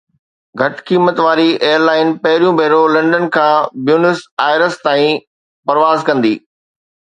گھٽ 0.59 0.75
قيمت 0.87 1.17
واري 1.25 1.49
ايئر 1.65 1.81
لائن 1.89 2.07
پهريون 2.23 2.53
ڀيرو 2.59 2.81
لنڊن 2.95 3.23
کان 3.35 3.53
بيونس 3.85 4.19
آئرس 4.47 4.73
تائين 4.85 5.15
پرواز 5.65 5.99
ڪندي 6.09 6.35